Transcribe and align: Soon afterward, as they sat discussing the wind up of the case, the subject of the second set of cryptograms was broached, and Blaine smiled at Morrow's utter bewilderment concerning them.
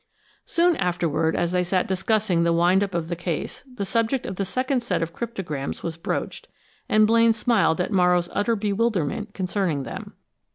Soon 0.45 0.75
afterward, 0.77 1.35
as 1.35 1.51
they 1.51 1.63
sat 1.63 1.85
discussing 1.85 2.41
the 2.41 2.51
wind 2.51 2.83
up 2.83 2.95
of 2.95 3.07
the 3.07 3.15
case, 3.15 3.63
the 3.75 3.85
subject 3.85 4.25
of 4.25 4.37
the 4.37 4.45
second 4.45 4.79
set 4.81 5.03
of 5.03 5.13
cryptograms 5.13 5.83
was 5.83 5.95
broached, 5.95 6.47
and 6.89 7.05
Blaine 7.05 7.33
smiled 7.33 7.79
at 7.79 7.91
Morrow's 7.91 8.27
utter 8.33 8.55
bewilderment 8.55 9.35
concerning 9.35 9.83
them. 9.83 10.13